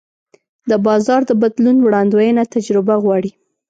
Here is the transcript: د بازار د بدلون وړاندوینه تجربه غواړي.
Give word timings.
د 0.69 0.71
بازار 0.85 1.21
د 1.27 1.31
بدلون 1.41 1.77
وړاندوینه 1.81 2.43
تجربه 2.53 2.95
غواړي. 3.03 3.31